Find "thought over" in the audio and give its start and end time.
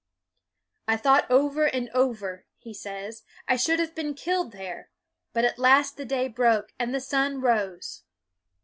0.97-1.65